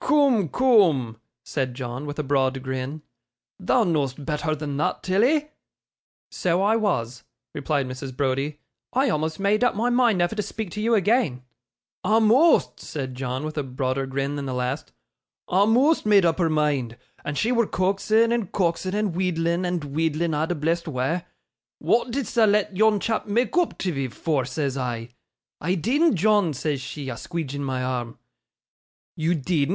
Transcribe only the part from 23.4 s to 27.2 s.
oop tiv'ee for?" says I. "I deedn't, John," says she, a